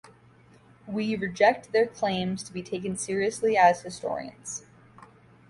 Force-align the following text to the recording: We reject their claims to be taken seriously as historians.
We 0.87 1.15
reject 1.15 1.73
their 1.73 1.85
claims 1.85 2.41
to 2.45 2.51
be 2.51 2.63
taken 2.63 2.97
seriously 2.97 3.55
as 3.55 3.83
historians. 3.83 4.65